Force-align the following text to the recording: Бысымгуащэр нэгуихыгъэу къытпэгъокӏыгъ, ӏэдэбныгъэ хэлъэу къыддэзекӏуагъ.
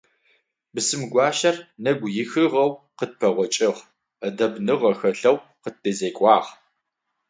Бысымгуащэр 0.73 1.55
нэгуихыгъэу 1.83 2.71
къытпэгъокӏыгъ, 2.97 3.79
ӏэдэбныгъэ 4.19 4.91
хэлъэу 4.99 5.37
къыддэзекӏуагъ. 5.61 6.47